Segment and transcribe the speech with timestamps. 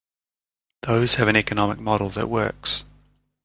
[0.81, 2.85] Those have an economic model that works.